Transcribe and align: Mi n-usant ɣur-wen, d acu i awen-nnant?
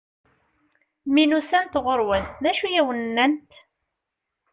Mi 1.13 1.23
n-usant 1.25 1.79
ɣur-wen, 1.83 2.25
d 2.43 2.45
acu 2.51 2.65
i 2.67 2.77
awen-nnant? 2.79 3.51